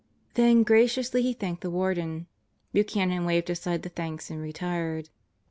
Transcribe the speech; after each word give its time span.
Then 0.33 0.63
graciously 0.63 1.21
he 1.21 1.31
thanked 1.31 1.61
the 1.61 1.69
Warden. 1.69 2.25
Buchanan 2.73 3.23
waved 3.23 3.51
aside 3.51 3.83
the 3.83 3.89
thanks 3.89 4.31
and 4.31 4.41
retired. 4.41 5.09